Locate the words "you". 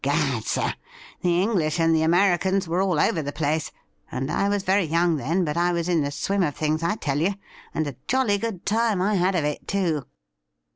7.19-7.35